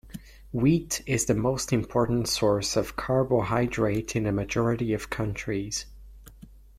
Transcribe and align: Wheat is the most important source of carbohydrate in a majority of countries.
Wheat 0.51 1.03
is 1.05 1.25
the 1.27 1.35
most 1.35 1.71
important 1.71 2.27
source 2.27 2.75
of 2.75 2.95
carbohydrate 2.95 4.15
in 4.15 4.25
a 4.25 4.31
majority 4.31 4.95
of 4.95 5.11
countries. 5.11 5.85